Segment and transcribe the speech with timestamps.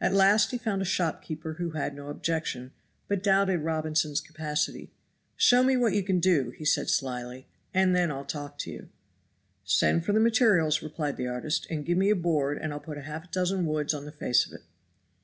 [0.00, 2.72] At last he found a shopkeeper who had no objection,
[3.06, 4.90] but doubted Robinson's capacity.
[5.36, 8.88] "Show me what you can do," said he slyly, "and then I'll talk to you."
[9.62, 12.98] "Send for the materials," replied the artist, "and give me a board and I'll put
[12.98, 14.62] half a dozen woods on the face of it."